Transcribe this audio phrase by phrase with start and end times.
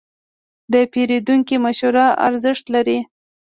[0.73, 2.99] د پیرودونکي مشوره ارزښت لري.